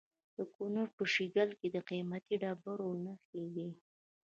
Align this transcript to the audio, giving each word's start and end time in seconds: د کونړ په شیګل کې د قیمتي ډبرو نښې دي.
د 0.35 0.37
کونړ 0.53 0.85
په 0.97 1.03
شیګل 1.13 1.49
کې 1.59 1.67
د 1.75 1.77
قیمتي 1.89 2.35
ډبرو 2.41 2.89
نښې 3.03 3.45
دي. 3.55 3.69